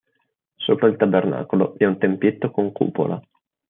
Sopra 0.55 0.87
il 0.87 0.95
tabernacolo 0.97 1.75
vi 1.77 1.83
è 1.83 1.87
un 1.87 1.99
tempietto 1.99 2.49
con 2.49 2.71
cupola. 2.71 3.21